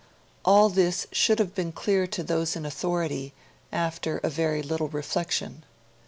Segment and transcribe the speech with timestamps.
[0.43, 3.35] All this should have been clear to those in authority,
[3.71, 5.63] after a very little reflection.